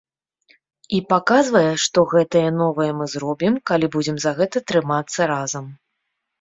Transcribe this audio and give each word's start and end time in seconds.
І 0.99 1.01
паказвае, 1.11 1.69
што 1.83 1.99
гэтае 2.15 2.43
новае 2.63 2.89
мы 3.03 3.09
зробім, 3.15 3.53
калі 3.73 3.93
будзем 3.99 4.17
за 4.27 4.31
гэта 4.43 4.65
трымацца 4.73 5.33
разам. 5.37 5.73